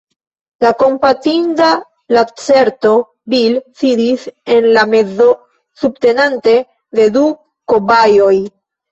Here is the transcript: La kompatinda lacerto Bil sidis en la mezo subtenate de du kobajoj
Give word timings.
La 0.63 0.69
kompatinda 0.77 1.65
lacerto 2.17 2.93
Bil 3.33 3.57
sidis 3.81 4.23
en 4.55 4.67
la 4.77 4.85
mezo 4.93 5.27
subtenate 5.81 6.55
de 7.01 7.07
du 7.19 7.25
kobajoj 7.75 8.33